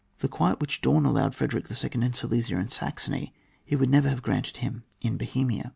[0.17, 2.03] The quiet which Daun allowed Frederick II.
[2.03, 5.69] in Silesia and Saxony, he would never have granted him in Bohemia.